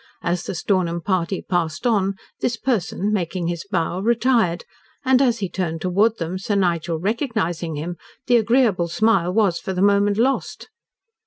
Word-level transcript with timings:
As 0.23 0.45
the 0.45 0.55
Stornham 0.55 0.99
party 1.01 1.43
passed 1.47 1.85
on, 1.85 2.15
this 2.39 2.57
person, 2.57 3.13
making 3.13 3.49
his 3.49 3.65
bow, 3.69 3.99
retired, 3.99 4.65
and, 5.05 5.21
as 5.21 5.37
he 5.45 5.47
turned 5.47 5.79
towards 5.81 6.17
them, 6.17 6.39
Sir 6.39 6.55
Nigel 6.55 6.97
recognising 6.97 7.75
him, 7.75 7.97
the 8.25 8.37
agreeable 8.37 8.87
smile 8.87 9.31
was 9.31 9.59
for 9.59 9.73
the 9.73 9.79
moment 9.83 10.17
lost. 10.17 10.69